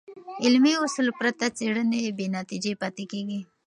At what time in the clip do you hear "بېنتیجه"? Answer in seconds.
2.17-2.73